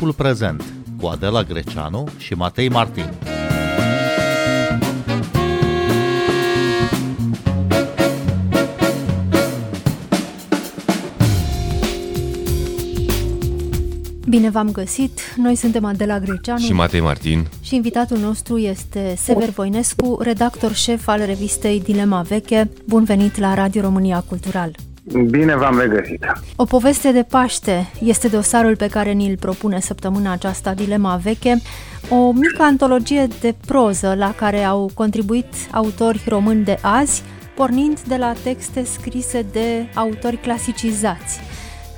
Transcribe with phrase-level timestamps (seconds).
[0.00, 0.64] Timpul prezent
[1.00, 3.04] cu Adela Greceanu și Matei Martin.
[14.28, 15.20] Bine v-am găsit!
[15.36, 21.08] Noi suntem Adela Greceanu și Matei Martin și invitatul nostru este Sever Voinescu, redactor șef
[21.08, 22.70] al revistei Dilema Veche.
[22.86, 24.74] Bun venit la Radio România Cultural!
[25.30, 26.26] Bine v-am regăsit!
[26.56, 31.54] O poveste de Paște este dosarul pe care ni-l propune săptămâna aceasta Dilema Veche,
[32.10, 37.22] o mică antologie de proză la care au contribuit autori români de azi,
[37.56, 41.40] pornind de la texte scrise de autori clasicizați.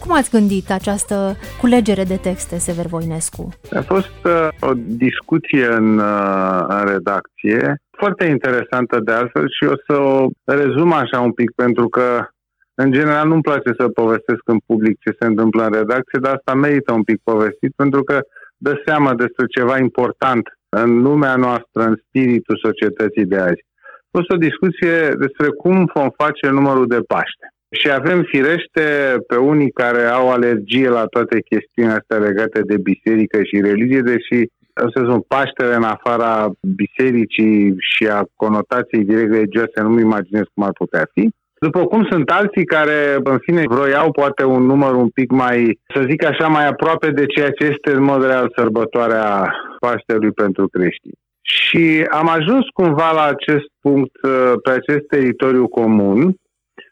[0.00, 3.48] Cum ați gândit această culegere de texte, Sever Voinescu?
[3.72, 9.74] A fost uh, o discuție în, uh, în redacție, foarte interesantă de altfel și o
[9.86, 12.26] să o rezum așa un pic, pentru că
[12.74, 16.54] în general nu-mi place să povestesc în public ce se întâmplă în redacție, dar asta
[16.54, 18.20] merită un pic povestit, pentru că
[18.56, 23.64] dă seama despre ceva important în lumea noastră, în spiritul societății de azi.
[23.98, 27.46] A fost o discuție despre cum vom face numărul de Paște.
[27.70, 28.86] Și avem firește
[29.26, 34.38] pe unii care au alergie la toate chestiunile astea legate de biserică și religie, deși
[34.74, 40.72] să spun, Paștele în afara bisericii și a conotației direct religioase nu-mi imaginez cum ar
[40.72, 41.30] putea fi.
[41.66, 46.06] După cum sunt alții care, în fine, vroiau poate un număr un pic mai, să
[46.08, 51.18] zic așa, mai aproape de ceea ce este în mod real sărbătoarea Paștelui pentru creștini.
[51.42, 54.14] Și am ajuns cumva la acest punct,
[54.62, 56.34] pe acest teritoriu comun,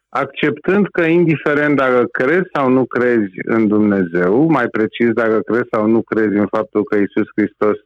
[0.08, 5.86] acceptând că indiferent dacă crezi sau nu crezi în Dumnezeu, mai precis dacă crezi sau
[5.86, 7.76] nu crezi în faptul că Isus Hristos,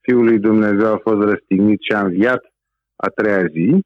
[0.00, 2.42] Fiul lui Dumnezeu, a fost răstignit și a înviat
[2.96, 3.80] a treia zi,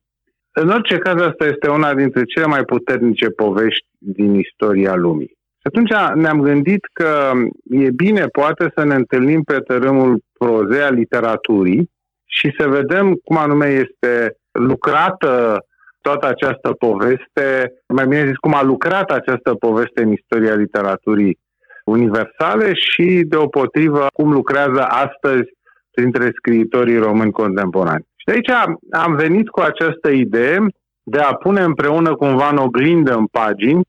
[0.55, 5.37] în orice caz asta este una dintre cele mai puternice povești din istoria lumii.
[5.37, 7.33] Și atunci ne-am gândit că
[7.65, 11.91] e bine poate să ne întâlnim pe tărâmul prozei a literaturii
[12.25, 15.65] și să vedem cum anume este lucrată
[16.01, 21.39] toată această poveste, mai bine zis, cum a lucrat această poveste în istoria literaturii
[21.85, 25.49] universale și, deopotrivă, cum lucrează astăzi
[25.91, 28.07] printre scriitorii români contemporani.
[28.25, 28.51] Și de aici
[28.91, 30.67] am venit cu această idee
[31.03, 33.83] de a pune împreună cumva în oglindă în pagini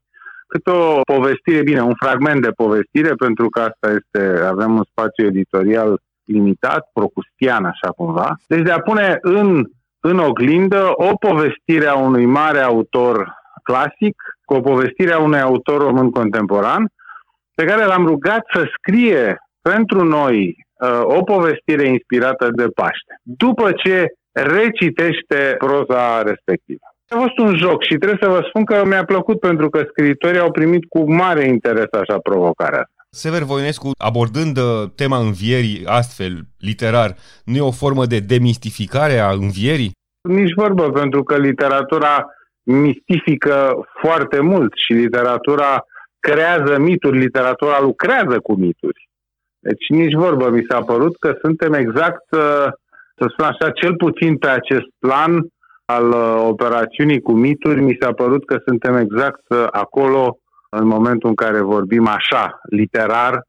[0.48, 5.26] cât o povestire, bine, un fragment de povestire, pentru că asta este, avem un spațiu
[5.26, 8.36] editorial limitat, procustian așa cumva.
[8.48, 9.66] Deci de a pune în
[10.08, 14.16] în oglindă o povestire a unui mare autor clasic
[14.46, 16.88] cu o povestire a unui autor român contemporan,
[17.56, 23.72] pe care l-am rugat să scrie pentru noi uh, o povestire inspirată de Paște, după
[23.72, 26.86] ce recitește proza respectivă.
[27.08, 30.40] A fost un joc și trebuie să vă spun că mi-a plăcut pentru că scriitorii
[30.40, 33.08] au primit cu mare interes așa provocarea asta.
[33.10, 37.16] Sever Voinescu, abordând uh, tema învierii astfel, literar,
[37.46, 39.92] nu e o formă de demistificare a învierii?
[40.22, 42.26] Nici vorbă, pentru că literatura
[42.64, 45.86] mistifică foarte mult și literatura
[46.20, 49.10] creează mituri, literatura lucrează cu mituri.
[49.60, 52.68] Deci nici vorbă, mi s-a părut că suntem exact, uh,
[53.18, 55.48] să spun așa, cel puțin pe acest plan
[55.86, 60.38] al uh, operațiunii cu mituri, mi s-a părut că suntem exact acolo
[60.70, 63.44] în momentul în care vorbim așa, literar,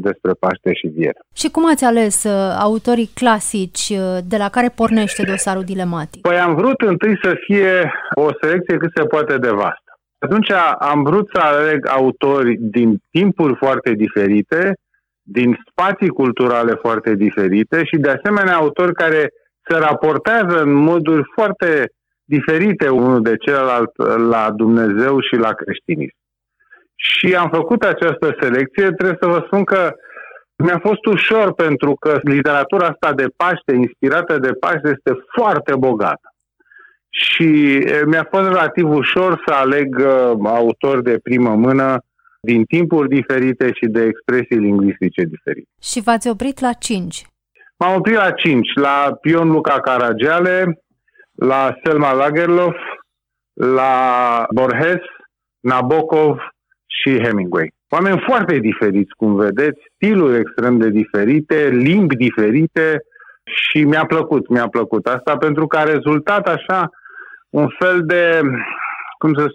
[0.00, 1.16] despre Paște și Vier.
[1.34, 6.20] Și cum ați ales uh, autorii clasici uh, de la care pornește dosarul dilematic?
[6.20, 9.90] Păi am vrut întâi să fie o selecție cât se poate de vastă.
[10.18, 14.74] Atunci am vrut să aleg autori din timpuri foarte diferite,
[15.28, 19.32] din spații culturale foarte diferite și de asemenea autori care
[19.68, 21.90] se raportează în moduri foarte
[22.24, 23.96] diferite unul de celălalt
[24.30, 26.16] la Dumnezeu și la creștinism.
[26.94, 29.92] Și am făcut această selecție, trebuie să vă spun că
[30.56, 36.30] mi-a fost ușor pentru că literatura asta de Paște, inspirată de Paște, este foarte bogată.
[37.08, 41.98] Și mi-a fost relativ ușor să aleg uh, autori de primă mână
[42.40, 45.68] din timpuri diferite și de expresii lingvistice diferite.
[45.82, 47.26] Și v-ați oprit la cinci?
[47.78, 50.82] M-am oprit la cinci, la Pion Luca Caragiale,
[51.34, 52.76] la Selma Lagerlof,
[53.52, 55.02] la Borges,
[55.60, 56.38] Nabokov
[56.86, 57.74] și Hemingway.
[57.88, 63.02] Oameni foarte diferiți, cum vedeți, stiluri extrem de diferite, limbi diferite
[63.44, 66.90] și mi-a plăcut, mi-a plăcut asta pentru că a rezultat așa
[67.50, 68.40] un fel de,
[69.18, 69.46] cum să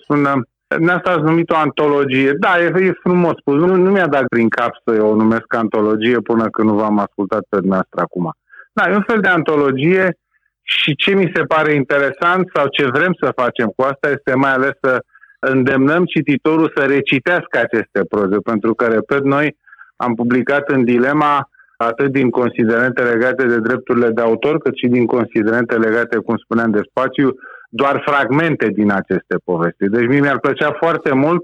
[0.74, 2.34] spun, Asta ați numit o antologie.
[2.40, 3.56] Da, e, e frumos spus.
[3.56, 7.44] Nu, nu mi-a dat prin cap să o numesc antologie până când nu v-am ascultat
[7.50, 8.34] pe dumneavoastră acum.
[8.74, 10.18] Da, e un fel de antologie
[10.62, 14.52] și ce mi se pare interesant sau ce vrem să facem cu asta este mai
[14.52, 15.04] ales să
[15.40, 19.60] îndemnăm cititorul să recitească aceste proze, pentru că, repet, noi
[20.06, 25.06] Am publicat în Dilema atât din considerente legate de drepturile de autor, cât și din
[25.06, 27.36] considerente legate, cum spuneam, de spațiu,
[27.74, 29.86] doar fragmente din aceste povesti.
[29.86, 31.44] Deci mie mi-ar plăcea foarte mult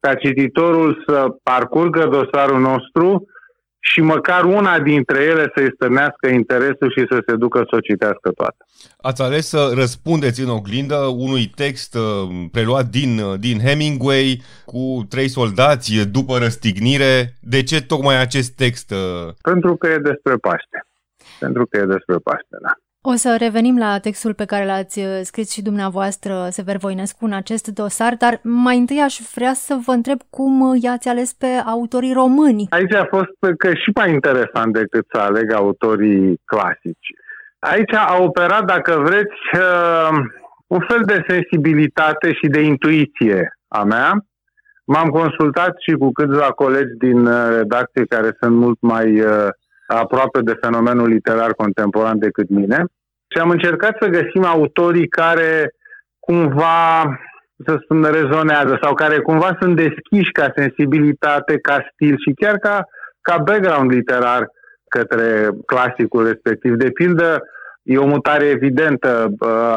[0.00, 3.26] ca cititorul să parcurgă dosarul nostru
[3.78, 8.30] și măcar una dintre ele să-i stârnească interesul și să se ducă să o citească
[8.30, 8.56] toată.
[9.00, 12.02] Ați ales să răspundeți în oglindă unui text uh,
[12.52, 17.34] preluat din, uh, din Hemingway cu trei soldați după răstignire.
[17.40, 18.90] De ce tocmai acest text?
[18.90, 19.32] Uh?
[19.42, 20.78] Pentru că e despre Paște.
[21.40, 22.72] Pentru că e despre Paște, da.
[23.08, 27.32] O să revenim la textul pe care l-ați uh, scris și dumneavoastră, Sever Voinescu, în
[27.32, 31.46] acest dosar, dar mai întâi aș vrea să vă întreb cum uh, i-ați ales pe
[31.46, 32.66] autorii români.
[32.70, 37.08] Aici a fost uh, că și mai interesant decât să aleg autorii clasici.
[37.58, 39.38] Aici a operat, dacă vreți,
[40.66, 44.24] un fel de sensibilitate și de intuiție a mea.
[44.84, 49.24] M-am consultat și cu câțiva colegi din redacție care sunt mult mai
[49.86, 52.84] aproape de fenomenul literar contemporan decât mine
[53.36, 55.70] și am încercat să găsim autorii care
[56.18, 57.18] cumva,
[57.66, 62.84] să spun, rezonează sau care cumva sunt deschiși ca sensibilitate, ca stil și chiar ca,
[63.20, 64.48] ca background literar
[64.88, 66.74] către clasicul respectiv.
[66.74, 67.42] De pildă,
[67.82, 69.28] e o mutare evidentă.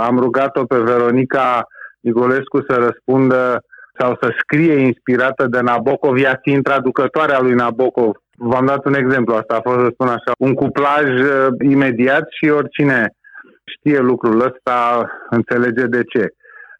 [0.01, 1.63] Am rugat-o pe Veronica
[1.99, 3.63] Nicolescu să răspundă
[3.97, 8.15] sau să scrie inspirată de Nabokov, ea fiind traducătoarea lui Nabokov.
[8.37, 12.49] V-am dat un exemplu, asta a fost, să spun așa, un cuplaj uh, imediat și
[12.49, 13.13] oricine
[13.77, 16.27] știe lucrul ăsta, înțelege de ce.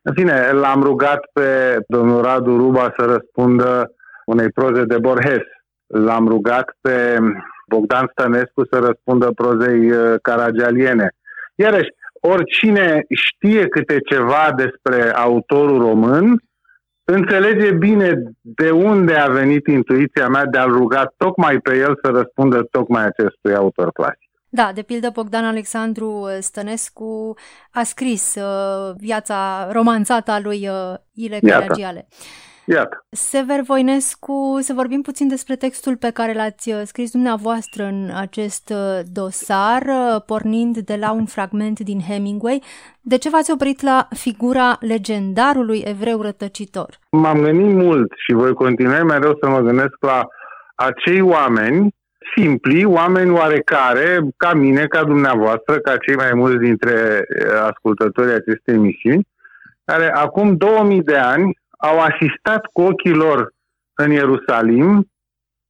[0.02, 3.92] În fine, l-am rugat pe domnul Radu Ruba să răspundă
[4.26, 5.46] unei proze de Borges.
[5.88, 7.18] L-am rugat pe
[7.68, 11.12] Bogdan Stănescu să răspundă prozei uh, caragialiene.
[11.56, 11.90] Iarăși,
[12.22, 16.42] oricine știe câte ceva despre autorul român,
[17.04, 22.10] înțelege bine de unde a venit intuiția mea de a-l ruga tocmai pe el să
[22.10, 24.29] răspundă tocmai acestui autor clasic.
[24.50, 27.34] Da, de pildă Bogdan Alexandru Stănescu
[27.72, 32.08] a scris uh, viața romanțată a lui uh, Ile Caragiale.
[32.72, 33.06] Iată.
[33.10, 38.70] Sever Voinescu, să vorbim puțin despre textul pe care l-ați uh, scris dumneavoastră în acest
[38.70, 42.64] uh, dosar, uh, pornind de la un fragment din Hemingway.
[43.02, 47.00] De ce v-ați oprit la figura legendarului evreu rătăcitor?
[47.12, 50.28] M-am gândit mult și voi continua mereu să mă gândesc la
[50.76, 51.96] acei oameni
[52.36, 57.26] simpli, oameni oarecare, ca mine, ca dumneavoastră, ca cei mai mulți dintre
[57.62, 59.28] ascultătorii acestei emisiuni,
[59.86, 63.54] care acum 2000 de ani au asistat cu ochii lor
[63.94, 65.10] în Ierusalim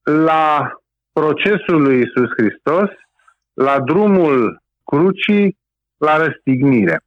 [0.03, 0.73] la
[1.13, 2.89] procesul lui Isus Hristos,
[3.53, 5.57] la drumul crucii,
[5.97, 7.01] la răstignire.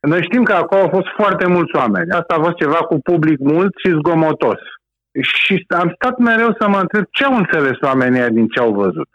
[0.00, 2.10] Noi știm că acolo au fost foarte mulți oameni.
[2.10, 4.58] Asta a fost ceva cu public mult și zgomotos.
[5.20, 9.08] Și am stat mereu să mă întreb ce au înțeles oamenii din ce au văzut.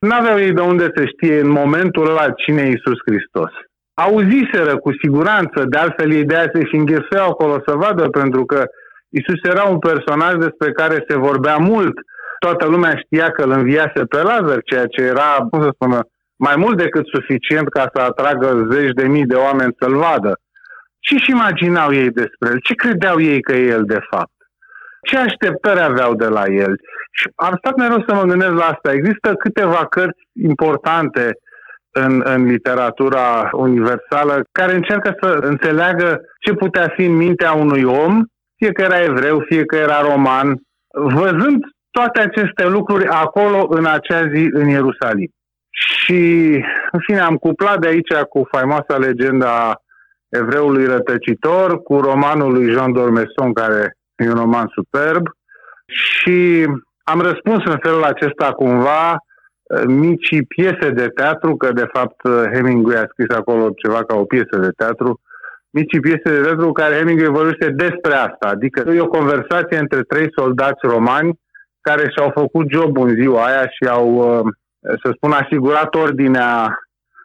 [0.00, 3.50] N-aveau ei de unde să știe în momentul ăla cine e Iisus Hristos
[4.04, 8.64] auziseră cu siguranță, de altfel ei de se și înghesuiau acolo să vadă, pentru că
[9.08, 11.94] Isus era un personaj despre care se vorbea mult.
[12.38, 16.00] Toată lumea știa că îl înviase pe Lazar, ceea ce era, cum să spună,
[16.36, 20.40] mai mult decât suficient ca să atragă zeci de mii de oameni să-l vadă.
[20.98, 22.58] Ce și imaginau ei despre el?
[22.62, 24.38] Ce credeau ei că e el de fapt?
[25.08, 26.74] Ce așteptări aveau de la el?
[27.10, 28.92] Și am stat mereu să mă gândesc la asta.
[28.92, 31.32] Există câteva cărți importante
[31.90, 38.22] în, în literatura universală, care încearcă să înțeleagă ce putea fi în mintea unui om,
[38.56, 40.56] fie că era evreu, fie că era roman,
[40.94, 45.30] văzând toate aceste lucruri acolo în acea zi în Ierusalim.
[45.70, 46.50] Și,
[46.92, 49.82] în fine, am cuplat de aici cu faimoasa legenda
[50.28, 55.26] evreului rătăcitor, cu romanul lui Jean d'Ormesson, care e un roman superb,
[55.86, 56.66] și
[57.02, 59.16] am răspuns în felul acesta cumva
[59.86, 62.20] micii piese de teatru, că de fapt
[62.52, 65.20] Hemingway a scris acolo ceva ca o piesă de teatru,
[65.70, 68.48] micii piese de teatru care Hemingway vorbește despre asta.
[68.48, 71.40] Adică e o conversație între trei soldați romani
[71.80, 74.52] care și-au făcut job în ziua aia și au, uh,
[75.02, 76.78] să spun, asigurat ordinea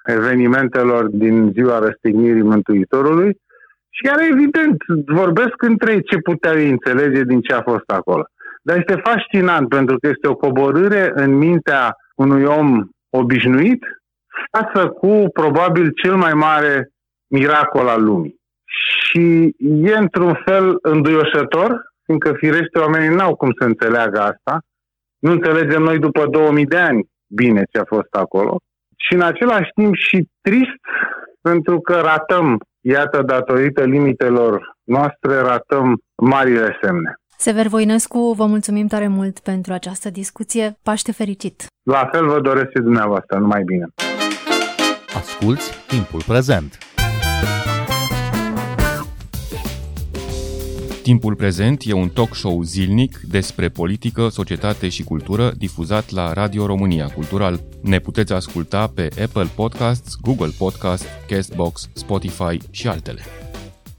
[0.06, 3.38] evenimentelor din ziua răstignirii Mântuitorului
[3.96, 8.24] și care, evident, vorbesc între ei ce puteau ei înțelege din ce a fost acolo.
[8.62, 13.84] Dar este fascinant pentru că este o coborâre în mintea unui om obișnuit
[14.52, 16.90] față cu probabil cel mai mare
[17.28, 18.36] miracol al lumii.
[18.66, 24.60] Și e într-un fel înduioșător, fiindcă firește oamenii n-au cum să înțeleagă asta.
[25.20, 28.60] Nu înțelegem noi după 2000 de ani bine ce a fost acolo.
[28.98, 30.82] Și în același timp și trist
[31.50, 37.14] pentru că ratăm, iată, datorită limitelor noastre, ratăm marile semne.
[37.38, 40.78] Sever Voinescu, vă mulțumim tare mult pentru această discuție.
[40.84, 41.66] Paște fericit!
[41.84, 43.88] La fel vă doresc și dumneavoastră, numai bine!
[45.16, 46.78] Asculți timpul prezent!
[51.06, 56.66] Timpul prezent e un talk show zilnic despre politică, societate și cultură difuzat la Radio
[56.66, 57.60] România Cultural.
[57.82, 63.22] Ne puteți asculta pe Apple Podcasts, Google Podcasts, Castbox, Spotify și altele.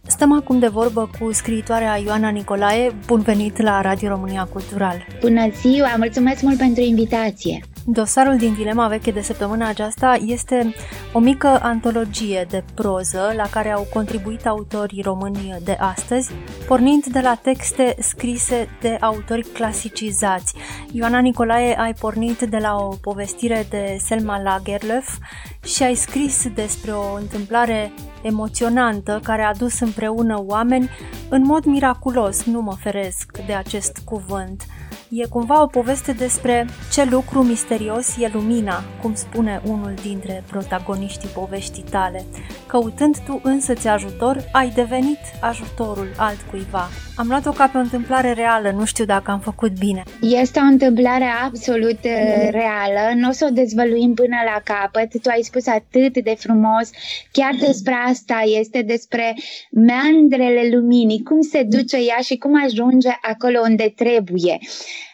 [0.07, 2.95] Stăm acum de vorbă cu scriitoarea Ioana Nicolae.
[3.07, 5.07] Bun venit la Radio România Cultural!
[5.21, 5.95] Bună ziua!
[5.97, 7.65] Mulțumesc mult pentru invitație!
[7.89, 10.75] Dosarul din Dilema Veche de săptămâna aceasta este
[11.17, 16.31] o mică antologie de proză la care au contribuit autorii români de astăzi,
[16.67, 20.55] pornind de la texte scrise de autori clasicizați.
[20.93, 25.19] Ioana Nicolae, ai pornit de la o povestire de Selma Lagerlöf
[25.65, 27.93] și ai scris despre o întâmplare
[28.23, 30.91] emoționantă care a dus împreună oameni
[31.29, 34.63] în mod miraculos, nu mă feresc de acest cuvânt–
[35.11, 41.29] E cumva o poveste despre ce lucru misterios e lumina, cum spune unul dintre protagoniștii
[41.29, 42.25] poveștii tale.
[42.67, 46.89] Căutând tu însăți ajutor, ai devenit ajutorul altcuiva.
[47.17, 50.03] Am luat-o ca pe o întâmplare reală, nu știu dacă am făcut bine.
[50.21, 55.23] Este o întâmplare absolut uh, reală, nu o să o dezvăluim până la capăt.
[55.23, 56.91] Tu ai spus atât de frumos,
[57.33, 59.37] chiar despre asta este, despre
[59.71, 64.59] meandrele luminii, cum se duce ea și cum ajunge acolo unde trebuie.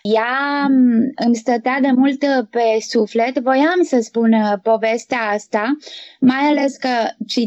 [0.03, 0.67] Ea
[1.15, 2.19] îmi stătea de mult
[2.51, 5.77] pe suflet, voiam să spun uh, povestea asta,
[6.21, 6.89] mai ales că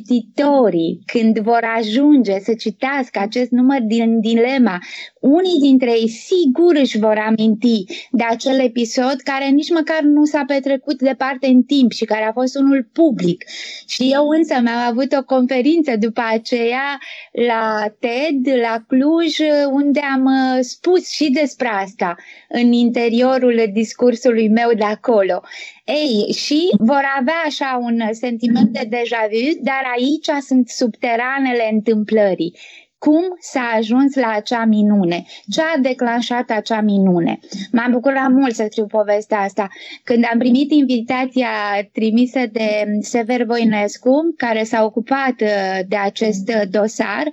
[0.05, 4.79] cititorii, când vor ajunge să citească acest număr din dilema,
[5.19, 10.43] unii dintre ei sigur își vor aminti de acel episod care nici măcar nu s-a
[10.47, 13.43] petrecut departe în timp și care a fost unul public.
[13.87, 16.99] Și eu însă mi-am avut o conferință după aceea
[17.31, 19.37] la TED, la Cluj,
[19.71, 22.15] unde am uh, spus și despre asta
[22.49, 25.41] în interiorul discursului meu de acolo.
[25.85, 32.53] Ei, și vor avea așa un sentiment de deja vu, dar aici sunt subteranele întâmplării
[32.97, 37.39] cum s-a ajuns la acea minune, ce a declanșat acea minune.
[37.71, 39.67] M-am bucurat mult să scriu povestea asta.
[40.03, 41.49] Când am primit invitația
[41.91, 47.29] trimisă de Sever Voinescu, care s-a ocupat uh, de acest uh, dosar,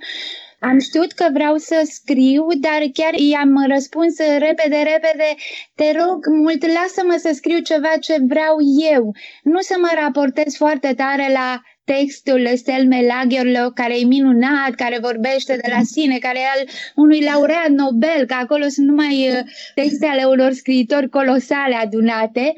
[0.69, 5.35] am știut că vreau să scriu, dar chiar i-am răspuns repede, repede,
[5.75, 8.57] te rog mult, lasă-mă să scriu ceva ce vreau
[8.93, 9.11] eu.
[9.43, 15.55] Nu să mă raportez foarte tare la textul Selme Lagerlöf, care e minunat, care vorbește
[15.55, 19.39] de la sine, care e al unui laureat Nobel, că acolo sunt numai uh,
[19.75, 22.53] texte ale unor scriitori colosale adunate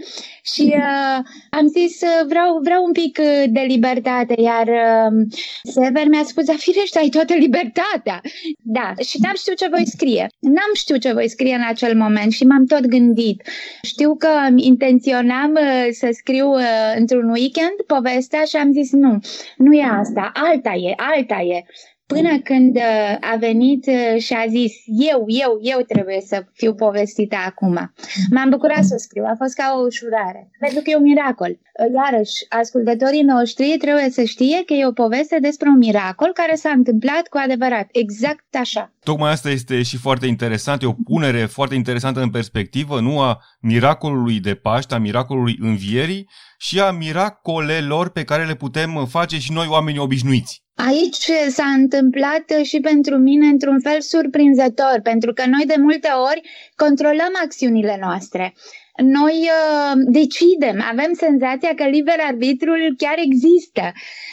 [0.53, 5.27] și uh, am zis uh, vreau, vreau un pic uh, de libertate, iar uh,
[5.63, 8.21] Sever mi-a spus, dar firește, ai toată libertatea.
[8.61, 10.27] Da, și n-am știut ce voi scrie.
[10.39, 13.41] N-am știut ce voi scrie în acel moment și m-am tot gândit.
[13.81, 19.14] Știu că intenționam uh, să scriu uh, într-un weekend povestea și am zis nu,
[19.57, 21.65] nu e asta, alta e, alta e.
[22.07, 26.73] Până când uh, a venit uh, și a zis, eu, eu, eu trebuie să fiu
[26.73, 27.93] povestită acum.
[28.31, 31.49] M-am bucurat să scriu, a fost ca o ușurare, pentru că e un miracol.
[31.49, 36.55] Uh, iarăși, ascultătorii noștri trebuie să știe că e o poveste despre un miracol care
[36.55, 38.93] s-a întâmplat cu adevărat, exact așa.
[39.03, 43.39] Tocmai asta este și foarte interesant, e o punere foarte interesantă în perspectivă, nu a
[43.59, 49.51] miracolului de Paște, a miracolului învierii și a miracolelor pe care le putem face și
[49.51, 50.64] noi oamenii obișnuiți.
[50.75, 56.41] Aici s-a întâmplat și pentru mine într-un fel surprinzător, pentru că noi de multe ori
[56.75, 58.53] controlăm acțiunile noastre.
[58.97, 63.91] Noi uh, decidem, avem senzația că liber arbitrul chiar există.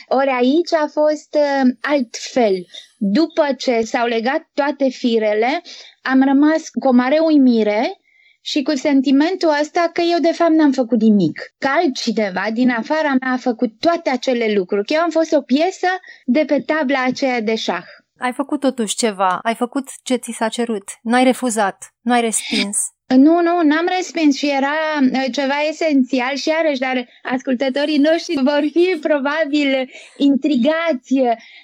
[0.09, 2.55] Ori aici a fost uh, altfel.
[2.99, 5.63] După ce s-au legat toate firele,
[6.03, 8.02] am rămas cu o mare uimire
[8.43, 11.41] și cu sentimentul ăsta că eu de fapt n-am făcut nimic.
[11.59, 15.41] Că altcineva din afara mea a făcut toate acele lucruri, că eu am fost o
[15.41, 15.89] piesă
[16.25, 17.85] de pe tabla aceea de șah.
[18.19, 22.79] Ai făcut totuși ceva, ai făcut ce ți s-a cerut, n-ai refuzat, nu ai respins.
[23.07, 28.63] Nu, nu, n-am respins și era uh, ceva esențial și iarăși, dar ascultătorii noștri vor
[28.73, 31.15] fi probabil intrigați.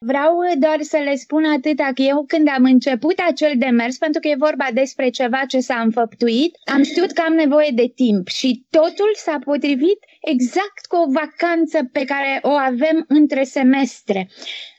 [0.00, 4.28] Vreau doar să le spun atâta că eu când am început acel demers, pentru că
[4.28, 8.64] e vorba despre ceva ce s-a înfăptuit, am știut că am nevoie de timp și
[8.70, 14.28] totul s-a potrivit exact cu o vacanță pe care o avem între semestre.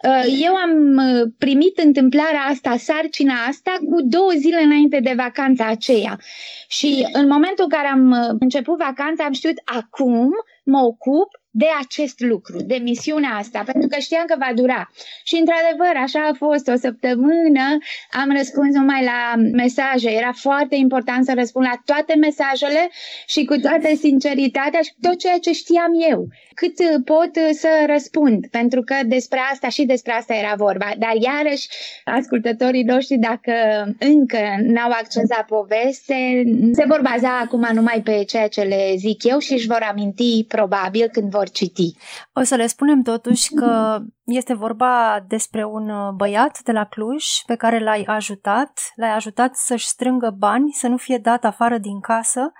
[0.07, 5.65] Uh, eu am uh, primit întâmplarea asta, sarcina asta, cu două zile înainte de vacanța
[5.65, 6.19] aceea.
[6.67, 10.31] Și în momentul în care am uh, început vacanța, am știut acum
[10.63, 14.89] mă ocup de acest lucru, de misiunea asta, pentru că știam că va dura.
[15.23, 17.77] Și într-adevăr, așa a fost o săptămână,
[18.11, 20.09] am răspuns numai la mesaje.
[20.09, 22.89] Era foarte important să răspund la toate mesajele
[23.27, 26.27] și cu toată sinceritatea și tot ceea ce știam eu.
[26.53, 30.91] Cât pot să răspund, pentru că despre asta și despre asta era vorba.
[30.97, 31.67] Dar iarăși,
[32.03, 33.53] ascultătorii noștri, dacă
[33.99, 39.23] încă n-au acces la poveste, se vor baza acum numai pe ceea ce le zic
[39.23, 41.93] eu și își vor aminti probabil când vor citi.
[42.33, 47.55] O să le spunem totuși că este vorba despre un băiat de la Cluj pe
[47.55, 52.51] care l-ai ajutat, l-ai ajutat să-și strângă bani, să nu fie dat afară din casă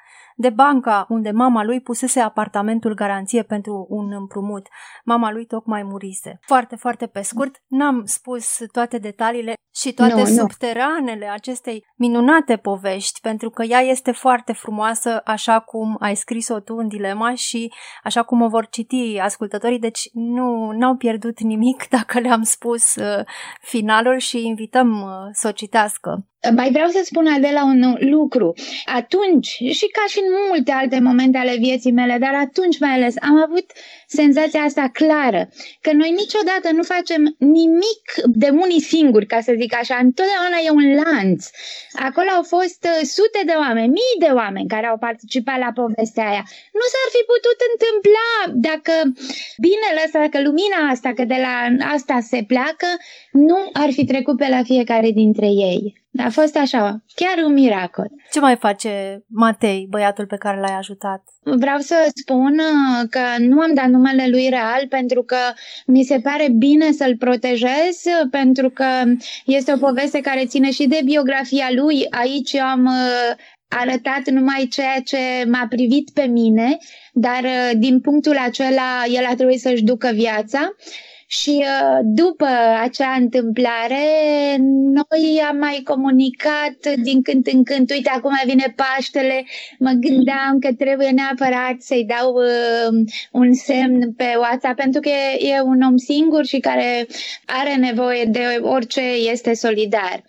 [0.42, 4.68] de banca unde mama lui pusese apartamentul garanție pentru un împrumut.
[5.06, 6.40] Mama lui tocmai murise.
[6.42, 11.32] Foarte, foarte pe scurt, n-am spus toate detaliile și toate no, subteranele no.
[11.32, 16.88] acestei minunate povești, pentru că ea este foarte frumoasă, așa cum ai scris-o tu în
[16.88, 22.44] dilema și așa cum o vor citi ascultătorii, deci nu n-au pierdut nimic dacă le-am
[22.44, 23.26] spus uh,
[23.62, 26.29] finalul și invităm uh, să o citească.
[26.56, 28.54] Mai vreau să spun Adela un lucru.
[28.86, 33.16] Atunci, și ca și în multe alte momente ale vieții mele, dar atunci mai ales,
[33.22, 33.66] am avut
[34.08, 35.50] senzația asta clară,
[35.82, 38.06] că noi niciodată nu facem nimic
[38.42, 41.42] de unii singuri, ca să zic așa, întotdeauna e un lanț.
[42.08, 46.30] Acolo au fost uh, sute de oameni, mii de oameni care au participat la povestea
[46.32, 46.44] aia.
[46.80, 48.30] Nu s-ar fi putut întâmpla
[48.68, 48.94] dacă
[49.66, 51.56] binele ăsta, dacă lumina asta, că de la
[51.96, 52.90] asta se pleacă,
[53.32, 55.99] nu ar fi trecut pe la fiecare dintre ei.
[56.18, 58.12] A fost așa, chiar un miracol.
[58.32, 61.24] Ce mai face Matei, băiatul pe care l-ai ajutat?
[61.44, 65.38] Vreau să spun uh, că nu am dat numele lui real pentru că
[65.86, 68.02] mi se pare bine să-l protejez,
[68.32, 68.86] pentru că
[69.46, 72.06] este o poveste care ține și de biografia lui.
[72.10, 73.36] Aici eu am uh,
[73.68, 76.78] arătat numai ceea ce m-a privit pe mine,
[77.14, 80.76] dar uh, din punctul acela el a trebuit să-și ducă viața.
[81.32, 82.48] Și uh, după
[82.82, 84.06] acea întâmplare,
[84.92, 89.46] noi am mai comunicat din când în când, uite, acum vine Paștele,
[89.80, 95.62] mă gândeam că trebuie neapărat să-i dau uh, un semn pe WhatsApp, pentru că e
[95.62, 97.08] un om singur și care
[97.46, 100.24] are nevoie de orice este solidar.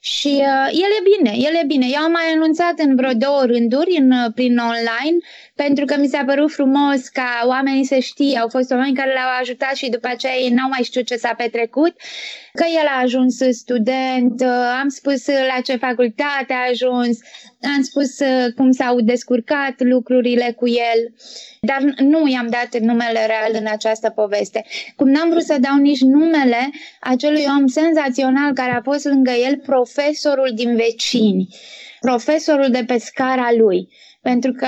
[0.00, 1.86] Și uh, el e bine, el e bine.
[1.92, 5.18] Eu am mai anunțat în vreo două rânduri în, prin online
[5.54, 8.38] pentru că mi s-a părut frumos ca oamenii să știe.
[8.38, 11.34] Au fost oameni care l-au ajutat și după aceea ei n-au mai știut ce s-a
[11.36, 11.94] petrecut,
[12.52, 14.42] că el a ajuns student,
[14.80, 17.18] am spus la ce facultate a ajuns,
[17.76, 18.16] am spus
[18.56, 21.14] cum s-au descurcat lucrurile cu el,
[21.60, 24.64] dar nu i-am dat numele real în această poveste.
[24.96, 29.56] Cum n-am vrut să dau nici numele acelui om senzațional care a fost lângă el
[29.56, 31.48] profesorul din vecini,
[32.00, 33.88] profesorul de pe scara lui
[34.28, 34.66] pentru că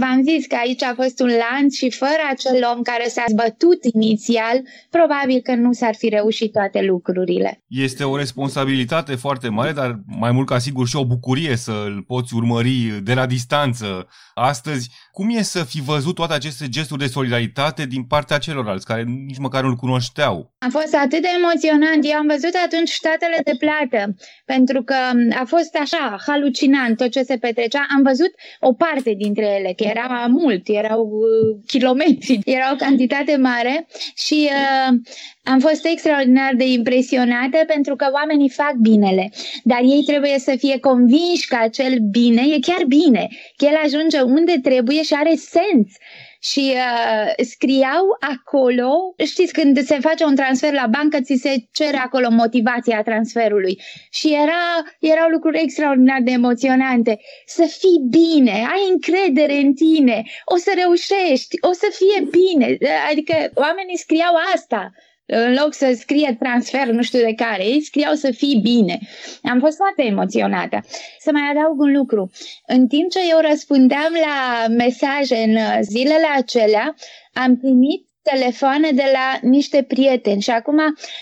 [0.00, 3.84] v-am zis că aici a fost un lanț și fără acel om care s-a zbătut
[3.94, 7.62] inițial, probabil că nu s-ar fi reușit toate lucrurile.
[7.68, 12.04] Este o responsabilitate foarte mare, dar mai mult ca sigur și o bucurie să îl
[12.06, 14.90] poți urmări de la distanță astăzi.
[15.12, 19.38] Cum e să fi văzut toate aceste gesturi de solidaritate din partea celorlalți care nici
[19.38, 20.54] măcar nu-l cunoșteau?
[20.58, 22.04] A fost atât de emoționant.
[22.04, 24.94] Eu am văzut atunci statele de plată, pentru că
[25.42, 27.86] a fost așa, halucinant tot ce se petrecea.
[27.96, 33.36] Am văzut o parte dintre ele, că era mult, erau uh, kilometri, era o cantitate
[33.36, 34.96] mare și uh,
[35.44, 39.30] am fost extraordinar de impresionată pentru că oamenii fac binele,
[39.62, 44.20] dar ei trebuie să fie convinși că acel bine e chiar bine, că el ajunge
[44.20, 45.92] unde trebuie și are sens
[46.40, 51.96] și uh, scriau acolo, știți, când se face un transfer la bancă, ți se cere
[51.96, 53.80] acolo motivația transferului.
[54.10, 57.18] Și era, erau lucruri extraordinar de emoționante.
[57.46, 62.78] Să fii bine, ai încredere în tine, o să reușești, o să fie bine,
[63.10, 64.92] adică oamenii scriau asta
[65.30, 68.98] în loc să scrie transfer nu știu de care, ei scriau să fii bine.
[69.42, 70.84] Am fost foarte emoționată.
[71.18, 72.30] Să mai adaug un lucru.
[72.66, 76.94] În timp ce eu răspundeam la mesaje în zilele acelea,
[77.32, 80.78] am primit telefoane de la niște prieteni și acum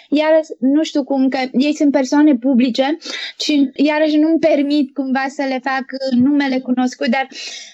[0.08, 2.96] iarăși nu știu cum că ei sunt persoane publice
[3.40, 7.28] și iarăși nu-mi permit cumva să le fac numele cunoscut, dar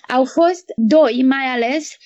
[0.09, 1.97] au fost doi mai ales,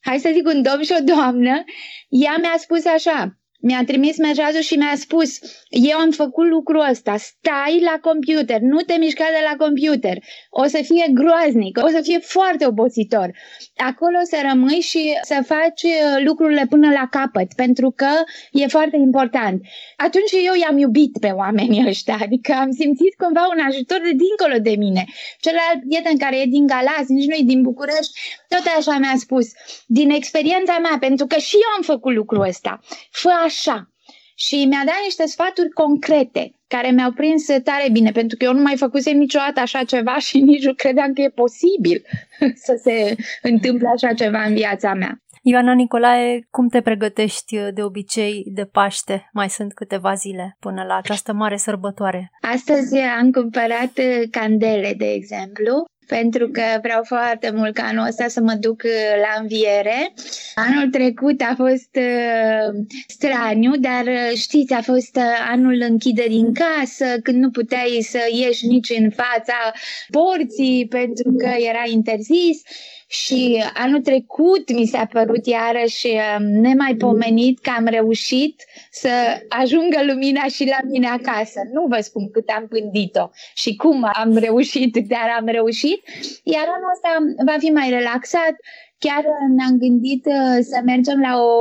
[0.00, 1.64] hai să zic un domn și o doamnă,
[2.08, 5.38] ea mi-a spus așa, mi-a trimis mesajul și mi-a spus
[5.68, 10.18] eu am făcut lucrul ăsta, stai la computer, nu te mișca de la computer,
[10.50, 13.30] o să fie groaznic, o să fie foarte obositor.
[13.76, 18.08] Acolo să rămâi și să faci uh, lucrurile până la capăt, pentru că
[18.52, 19.62] e foarte important.
[19.96, 24.58] Atunci eu i-am iubit pe oamenii ăștia, adică am simțit cumva un ajutor de dincolo
[24.62, 25.04] de mine.
[25.40, 29.46] Celălalt prieten care e din Galați, nici nu e din București, tot așa mi-a spus,
[29.86, 32.80] din experiența mea, pentru că și eu am făcut lucrul ăsta.
[33.10, 33.90] Fă așa.
[34.34, 38.62] Și mi-a dat niște sfaturi concrete care mi-au prins tare bine, pentru că eu nu
[38.62, 42.02] mai făcusem niciodată așa ceva și nici nu credeam că e posibil
[42.66, 45.20] să se întâmple așa ceva în viața mea.
[45.48, 49.28] Ioana Nicolae, cum te pregătești de obicei de Paște?
[49.32, 52.30] Mai sunt câteva zile până la această mare sărbătoare.
[52.40, 53.92] Astăzi am cumpărat
[54.30, 58.90] candele, de exemplu, pentru că vreau foarte mult ca anul ăsta să mă duc uh,
[59.20, 60.12] la înviere.
[60.54, 66.54] Anul trecut a fost uh, straniu, dar uh, știți, a fost uh, anul închiderii în
[66.54, 69.72] casă, când nu puteai să ieși nici în fața
[70.10, 72.62] porții pentru că era interzis.
[73.08, 79.08] Și anul trecut mi s-a părut iarăși um, nemaipomenit că am reușit să
[79.48, 81.60] ajungă lumina și la mine acasă.
[81.72, 85.95] Nu vă spun cât am pândit-o și cum am reușit, dar am reușit.
[86.42, 87.10] Iar anul ăsta
[87.44, 88.54] va fi mai relaxat,
[88.98, 89.24] Chiar
[89.56, 91.52] ne-am gândit uh, să mergem la o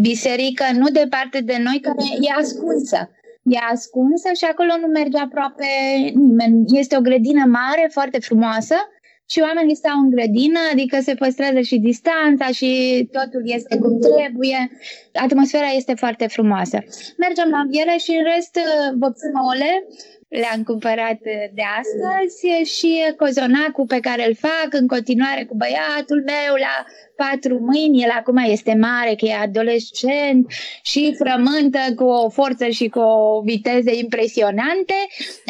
[0.00, 3.10] biserică nu departe de noi, care e ascunsă.
[3.42, 5.64] E ascunsă și acolo nu merge aproape
[6.14, 6.64] nimeni.
[6.78, 8.74] Este o grădină mare, foarte frumoasă
[9.30, 12.70] și oamenii stau în grădină, adică se păstrează și distanța și
[13.12, 14.70] totul este cum trebuie.
[15.12, 16.78] Atmosfera este foarte frumoasă.
[17.24, 18.54] Mergem la ele și în rest
[19.00, 19.72] vopsim ouăle,
[20.28, 21.18] le-am cumpărat
[21.54, 26.84] de astăzi și cozonacul pe care îl fac în continuare cu băiatul meu la
[27.16, 30.46] patru mâini, el acum este mare, că e adolescent
[30.82, 34.94] și frământă cu o forță și cu o viteză impresionante,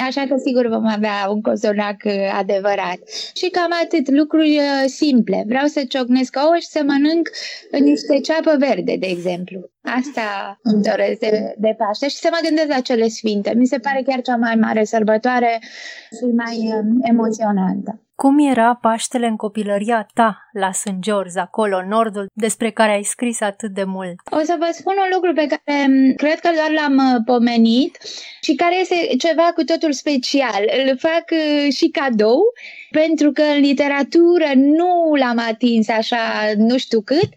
[0.07, 2.99] așa că sigur vom avea un cozonac uh, adevărat.
[3.35, 5.45] Și cam atât, lucruri uh, simple.
[5.47, 7.29] Vreau să ciocnesc ouă și să mănânc
[7.71, 9.71] niște ceapă verde, de exemplu.
[9.97, 13.55] Asta îmi doresc de, de Paște și să mă gândesc la cele sfinte.
[13.57, 15.59] Mi se pare chiar cea mai mare sărbătoare
[16.17, 18.03] și mai um, emoționantă.
[18.23, 20.95] Cum era Paștele în copilăria ta la St.
[21.01, 24.15] George, acolo, în nordul, despre care ai scris atât de mult?
[24.31, 27.99] O să vă spun un lucru pe care mm, cred că doar l-am uh, pomenit
[28.41, 30.63] și care este ceva cu totul special.
[30.87, 32.41] Îl fac uh, și cadou
[32.91, 37.29] pentru că în literatură nu l-am atins așa nu știu cât.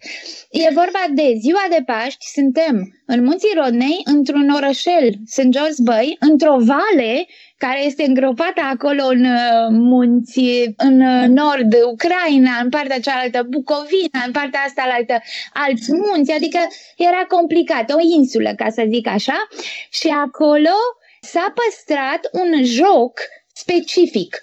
[0.52, 5.48] E vorba de ziua de Paști, suntem în Munții Rodnei, într-un orășel, St.
[5.50, 12.60] George Bay, într-o vale care este îngropată acolo în uh, munți, în uh, nord, Ucraina,
[12.64, 15.22] în partea cealaltă, Bucovina, în partea asta altă,
[15.54, 16.60] alți munți, adică
[16.98, 19.48] era complicat, o insulă, ca să zic așa,
[19.90, 20.78] și acolo
[21.22, 23.20] s-a păstrat un joc
[23.54, 24.40] specific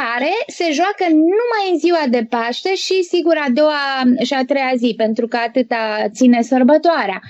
[0.00, 4.72] care se joacă numai în ziua de Paște și sigur a doua și a treia
[4.76, 7.20] zi, pentru că atâta ține sărbătoarea.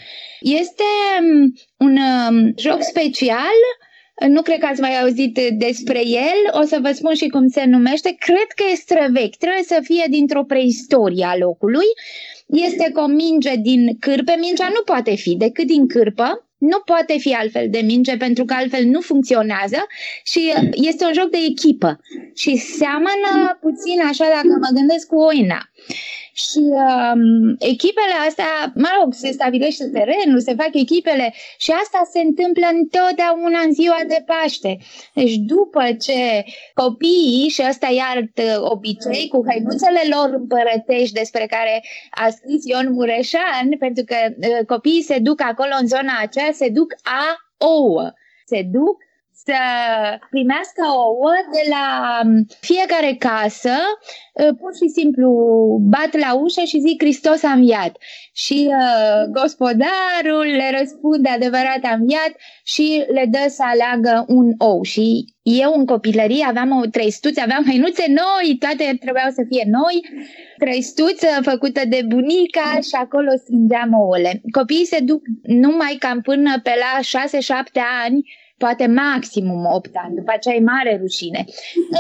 [0.40, 0.82] Este
[1.20, 3.58] um, un um, joc special
[4.28, 7.64] nu cred că ați mai auzit despre el, o să vă spun și cum se
[7.64, 8.16] numește.
[8.18, 11.86] Cred că e străvechi, trebuie să fie dintr-o preistorie a locului.
[12.46, 17.18] Este cu o minge din cârpe, mingea nu poate fi decât din cârpă, nu poate
[17.18, 19.86] fi altfel de minge pentru că altfel nu funcționează
[20.24, 22.00] și este un joc de echipă
[22.34, 25.70] și seamănă puțin așa dacă mă gândesc cu oina.
[26.32, 32.20] Și um, echipele astea, mă rog, se stabilește terenul, se fac echipele și asta se
[32.20, 34.78] întâmplă întotdeauna în ziua de Paște.
[35.14, 41.46] Deci după ce copiii, și ăsta e alt uh, obicei, cu hăinuțele lor împărătești despre
[41.46, 46.52] care a scris Ion Mureșan, pentru că uh, copiii se duc acolo în zona aceea,
[46.52, 47.24] se duc a
[47.58, 48.12] ouă.
[48.46, 48.96] Se duc
[49.44, 49.60] să
[50.30, 51.86] primească ouă de la
[52.24, 53.74] um, fiecare casă,
[54.32, 55.28] uh, pur și simplu
[55.94, 57.96] bat la ușă și zic Hristos a înviat.
[58.32, 62.32] Și uh, gospodarul le răspunde adevărat a înviat
[62.64, 64.82] și le dă să aleagă un ou.
[64.82, 69.96] Și eu în copilărie aveam o trăistuță, aveam hăinuțe noi, toate trebuiau să fie noi,
[70.58, 74.40] trăistuță făcută de bunica și acolo strângeam ouăle.
[74.50, 77.20] Copiii se duc numai cam până pe la
[77.60, 78.24] 6-7 ani
[78.64, 81.44] poate maximum 8 ani, după aceea e mare rușine.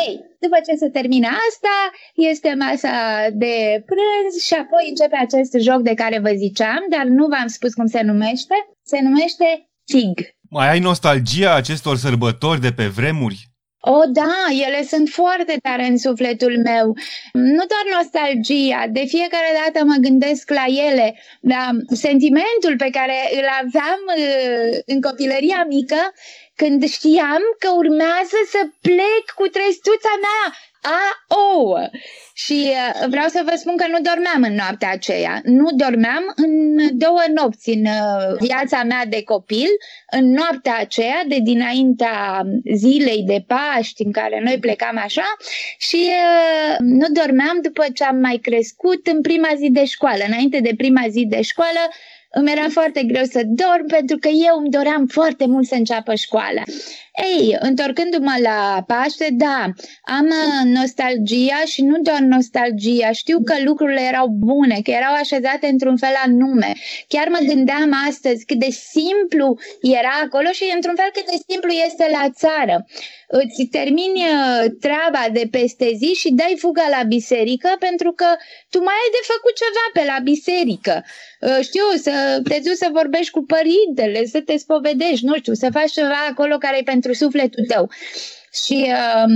[0.04, 1.76] Ei, după ce se termine asta,
[2.14, 2.96] este masa
[3.32, 3.54] de
[3.90, 7.86] prânz și apoi începe acest joc de care vă ziceam, dar nu v-am spus cum
[7.86, 8.56] se numește.
[8.82, 9.46] Se numește
[9.84, 10.18] TIG.
[10.50, 13.52] Mai ai nostalgia acestor sărbători de pe vremuri?
[13.84, 14.34] O, oh, da,
[14.66, 16.86] ele sunt foarte tare în sufletul meu.
[17.32, 21.70] Nu doar nostalgia, de fiecare dată mă gândesc la ele, la
[22.06, 26.00] sentimentul pe care îl aveam uh, în copilăria mică
[26.56, 30.44] când știam că urmează să plec cu trestuța mea
[30.82, 31.88] a ouă.
[32.34, 35.40] Și uh, vreau să vă spun că nu dormeam în noaptea aceea.
[35.44, 39.68] Nu dormeam în două nopți în uh, viața mea de copil,
[40.10, 42.42] în noaptea aceea de dinaintea
[42.74, 45.36] zilei de Paști în care noi plecam așa
[45.78, 50.24] și uh, nu dormeam după ce am mai crescut în prima zi de școală.
[50.26, 51.80] Înainte de prima zi de școală
[52.32, 56.14] îmi era foarte greu să dorm pentru că eu îmi doream foarte mult să înceapă
[56.14, 56.62] școala.
[57.12, 59.68] Ei, întorcându-mă la Paște, da,
[60.02, 65.66] am uh, nostalgia și nu doar nostalgia, știu că lucrurile erau bune, că erau așezate
[65.66, 66.72] într-un fel anume.
[67.08, 71.70] Chiar mă gândeam astăzi cât de simplu era acolo și într-un fel cât de simplu
[71.86, 72.86] este la țară.
[73.40, 78.28] Îți termini uh, treaba de peste zi și dai fuga la biserică pentru că
[78.70, 80.94] tu mai ai de făcut ceva pe la biserică.
[81.40, 85.68] Uh, știu, să te duci să vorbești cu părintele, să te spovedești, nu știu, să
[85.72, 87.90] faci ceva acolo care e pentru pentru sufletul tău.
[88.64, 89.32] Și uh,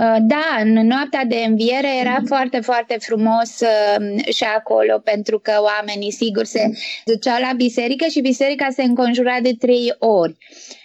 [0.00, 5.52] uh, da, în noaptea de înviere era foarte, foarte frumos uh, și acolo, pentru că
[5.62, 6.70] oamenii, sigur, se
[7.04, 10.36] duceau la biserică și biserica se înconjura de trei ori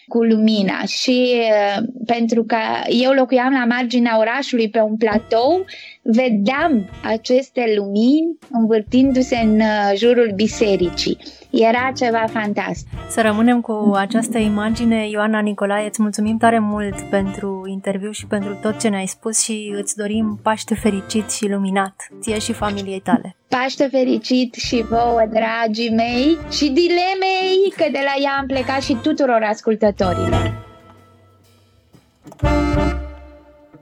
[0.08, 2.58] cu lumina și uh, pentru că
[2.88, 5.66] eu locuiam la marginea orașului pe un platou,
[6.02, 11.18] vedeam aceste lumini învârtindu-se în uh, jurul bisericii.
[11.58, 12.88] Era ceva fantastic.
[13.10, 15.10] Să rămânem cu această imagine.
[15.10, 19.74] Ioana Nicolae, îți mulțumim tare mult pentru interviu și pentru tot ce ne-ai spus și
[19.78, 23.36] îți dorim Paște fericit și luminat, ție și familiei tale.
[23.48, 28.98] Paște fericit și vouă, dragii mei, și dilemei, că de la ea am plecat și
[29.02, 30.64] tuturor ascultătorilor.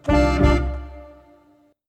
[0.06, 0.63] Thank you.